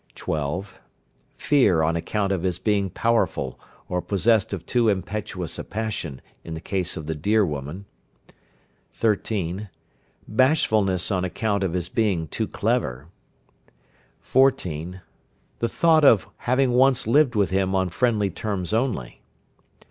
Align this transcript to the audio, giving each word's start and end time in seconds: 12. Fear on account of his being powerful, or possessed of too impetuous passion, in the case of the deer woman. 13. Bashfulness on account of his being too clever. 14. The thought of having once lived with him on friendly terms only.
12. 0.15 0.79
Fear 1.37 1.83
on 1.83 1.95
account 1.95 2.31
of 2.31 2.41
his 2.41 2.57
being 2.57 2.89
powerful, 2.89 3.59
or 3.87 4.01
possessed 4.01 4.51
of 4.51 4.65
too 4.65 4.89
impetuous 4.89 5.59
passion, 5.69 6.21
in 6.43 6.55
the 6.55 6.59
case 6.59 6.97
of 6.97 7.05
the 7.05 7.13
deer 7.13 7.45
woman. 7.45 7.85
13. 8.93 9.69
Bashfulness 10.27 11.11
on 11.11 11.23
account 11.23 11.61
of 11.63 11.73
his 11.73 11.87
being 11.87 12.27
too 12.29 12.47
clever. 12.47 13.09
14. 14.21 15.01
The 15.59 15.69
thought 15.69 16.03
of 16.03 16.27
having 16.49 16.71
once 16.71 17.05
lived 17.05 17.35
with 17.35 17.51
him 17.51 17.75
on 17.75 17.89
friendly 17.89 18.31
terms 18.31 18.73
only. 18.73 19.21